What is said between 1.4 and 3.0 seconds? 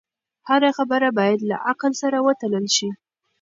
له عقل سره وتلل شي.